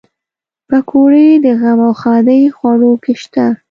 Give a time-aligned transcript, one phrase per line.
[0.67, 3.45] پکورې د غم او ښادۍ خوړو کې شته